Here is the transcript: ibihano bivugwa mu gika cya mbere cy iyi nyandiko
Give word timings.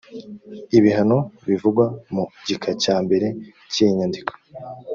ibihano 0.77 1.17
bivugwa 1.47 1.85
mu 2.13 2.23
gika 2.47 2.71
cya 2.83 2.95
mbere 3.05 3.27
cy 3.71 3.77
iyi 3.83 3.89
nyandiko 3.97 4.33